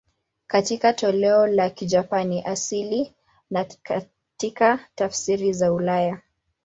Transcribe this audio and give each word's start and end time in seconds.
Katika 0.47 0.93
toleo 0.93 1.47
la 1.47 1.69
Kijapani 1.69 2.41
asili 2.43 3.13
na 3.51 3.65
katika 3.83 4.89
tafsiri 4.95 5.53
za 5.53 5.73
ulaya. 5.73 6.21